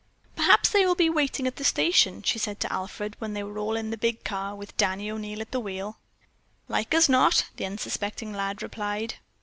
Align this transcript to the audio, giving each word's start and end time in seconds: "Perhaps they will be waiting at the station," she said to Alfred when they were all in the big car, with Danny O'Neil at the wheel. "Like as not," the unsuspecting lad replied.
"Perhaps 0.35 0.69
they 0.69 0.83
will 0.83 0.95
be 0.95 1.11
waiting 1.11 1.45
at 1.45 1.57
the 1.57 1.63
station," 1.63 2.23
she 2.23 2.39
said 2.39 2.59
to 2.59 2.73
Alfred 2.73 3.15
when 3.19 3.33
they 3.33 3.43
were 3.43 3.59
all 3.59 3.75
in 3.75 3.91
the 3.91 3.97
big 3.97 4.23
car, 4.23 4.55
with 4.55 4.75
Danny 4.75 5.11
O'Neil 5.11 5.41
at 5.41 5.51
the 5.51 5.59
wheel. 5.59 5.99
"Like 6.67 6.95
as 6.95 7.07
not," 7.07 7.45
the 7.57 7.67
unsuspecting 7.67 8.33
lad 8.33 8.63
replied. 8.63 9.17